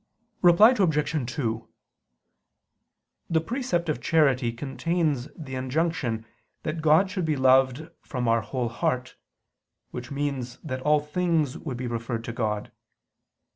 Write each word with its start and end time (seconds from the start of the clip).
Reply 0.41 0.71
Obj. 0.79 1.31
2: 1.35 1.69
The 3.29 3.39
precept 3.41 3.87
of 3.87 4.01
charity 4.01 4.51
contains 4.51 5.27
the 5.37 5.53
injunction 5.53 6.25
that 6.63 6.81
God 6.81 7.11
should 7.11 7.23
be 7.23 7.35
loved 7.35 7.87
from 8.01 8.27
our 8.27 8.41
whole 8.41 8.69
heart, 8.69 9.15
which 9.91 10.09
means 10.09 10.57
that 10.63 10.81
all 10.81 11.01
things 11.01 11.55
would 11.55 11.77
be 11.77 11.85
referred 11.85 12.23
to 12.23 12.33
God. 12.33 12.71